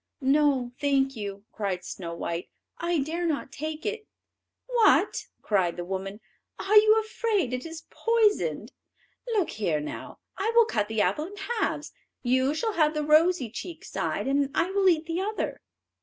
[0.19, 4.07] "No, thank you," cried Snow white; "I dare not take it."
[4.65, 6.21] "What!" cried the woman,
[6.57, 8.71] "are you afraid it is poisoned?
[9.35, 11.93] Look here now, I will cut the apple in halves;
[12.23, 15.61] you shall have the rosy cheek side, and I will eat the other."